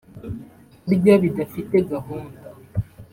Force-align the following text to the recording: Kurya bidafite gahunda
Kurya 0.85 1.13
bidafite 1.23 1.75
gahunda 1.91 2.39